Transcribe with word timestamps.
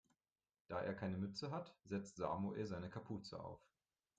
Da 0.67 0.81
er 0.81 0.95
keine 0.95 1.19
Mütze 1.19 1.51
hat, 1.51 1.77
setzt 1.83 2.15
Samuel 2.15 2.65
seine 2.65 2.89
Kapuze 2.89 3.39
auf. 3.39 3.61